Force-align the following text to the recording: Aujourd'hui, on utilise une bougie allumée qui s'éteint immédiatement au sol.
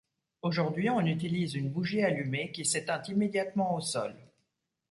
Aujourd'hui, 0.41 0.89
on 0.89 1.01
utilise 1.05 1.53
une 1.53 1.69
bougie 1.69 2.01
allumée 2.01 2.51
qui 2.51 2.65
s'éteint 2.65 3.03
immédiatement 3.07 3.75
au 3.75 3.81
sol. 3.81 4.15